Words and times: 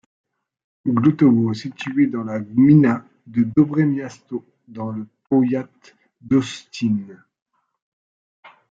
Głotowo 0.87 1.51
est 1.51 1.53
situé 1.59 2.07
dans 2.07 2.23
la 2.23 2.39
gmina 2.39 3.05
de 3.27 3.43
Dobre 3.43 3.83
Miasto, 3.83 4.43
dans 4.67 4.89
le 4.89 5.05
powiat 5.29 5.67
d'Olsztyn. 6.21 7.05